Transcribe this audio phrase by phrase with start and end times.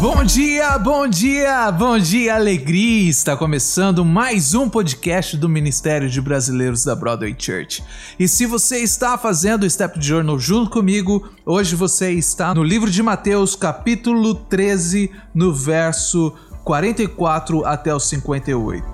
[0.00, 3.08] Bom dia, bom dia, bom dia, alegria!
[3.08, 7.82] Está começando mais um podcast do Ministério de Brasileiros da Broadway Church.
[8.18, 12.90] E se você está fazendo o Step Journal junto comigo, hoje você está no livro
[12.90, 18.84] de Mateus, capítulo 13, no verso 44 até o 58.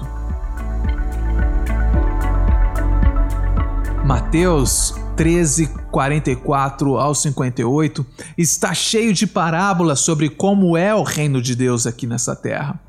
[4.05, 8.07] Mateus 13, 44 ao 58
[8.37, 12.81] está cheio de parábolas sobre como é o reino de Deus aqui nessa terra.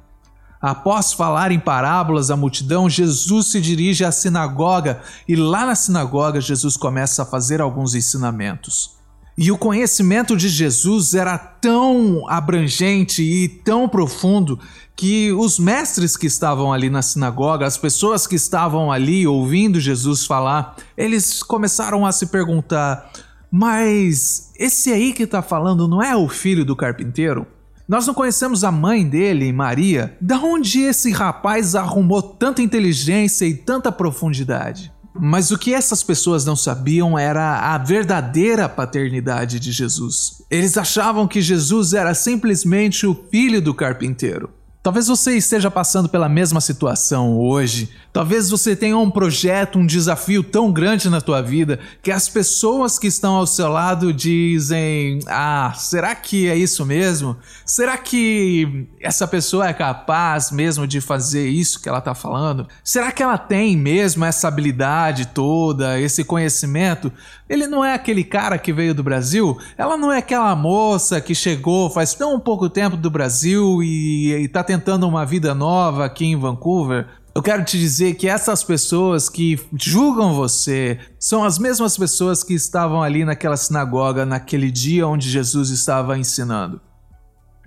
[0.62, 6.40] Após falar em parábolas à multidão, Jesus se dirige à sinagoga e lá na sinagoga
[6.40, 9.03] Jesus começa a fazer alguns ensinamentos.
[9.38, 14.60] E o conhecimento de Jesus era tão abrangente e tão profundo
[14.96, 20.26] que os mestres que estavam ali na sinagoga, as pessoas que estavam ali ouvindo Jesus
[20.26, 23.12] falar, eles começaram a se perguntar:
[23.52, 27.48] mas esse aí que está falando não é o filho do carpinteiro?
[27.88, 30.16] Nós não conhecemos a mãe dele, Maria.
[30.22, 34.92] Da onde esse rapaz arrumou tanta inteligência e tanta profundidade?
[35.16, 40.42] Mas o que essas pessoas não sabiam era a verdadeira paternidade de Jesus.
[40.50, 44.50] Eles achavam que Jesus era simplesmente o filho do carpinteiro.
[44.82, 47.90] Talvez você esteja passando pela mesma situação hoje.
[48.14, 53.00] Talvez você tenha um projeto, um desafio tão grande na tua vida que as pessoas
[53.00, 57.36] que estão ao seu lado dizem: "Ah, será que é isso mesmo?
[57.66, 62.68] Será que essa pessoa é capaz mesmo de fazer isso que ela está falando?
[62.84, 67.12] Será que ela tem mesmo essa habilidade toda, esse conhecimento?
[67.50, 69.58] Ele não é aquele cara que veio do Brasil?
[69.76, 74.64] Ela não é aquela moça que chegou faz tão pouco tempo do Brasil e está
[74.64, 77.08] tentando uma vida nova aqui em Vancouver.
[77.36, 82.54] Eu quero te dizer que essas pessoas que julgam você são as mesmas pessoas que
[82.54, 86.80] estavam ali naquela sinagoga naquele dia onde Jesus estava ensinando.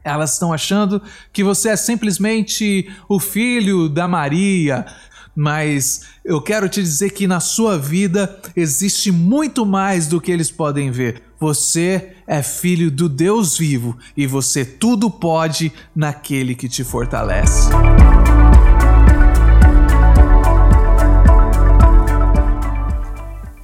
[0.04, 4.86] Elas estão achando que você é simplesmente o filho da Maria,
[5.34, 10.48] mas eu quero te dizer que na sua vida existe muito mais do que eles
[10.48, 11.24] podem ver.
[11.40, 17.68] Você é filho do Deus vivo e você tudo pode naquele que te fortalece.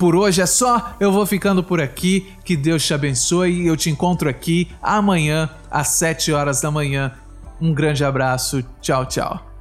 [0.02, 2.26] Por hoje é só, eu vou ficando por aqui.
[2.44, 7.12] Que Deus te abençoe e eu te encontro aqui amanhã às 7 horas da manhã.
[7.60, 9.51] Um grande abraço, tchau, tchau.